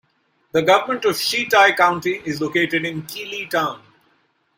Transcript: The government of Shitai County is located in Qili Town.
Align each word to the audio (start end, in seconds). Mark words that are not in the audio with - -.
The 0.51 0.63
government 0.63 1.05
of 1.05 1.13
Shitai 1.13 1.77
County 1.77 2.23
is 2.25 2.41
located 2.41 2.87
in 2.87 3.03
Qili 3.03 3.47
Town. 3.47 3.83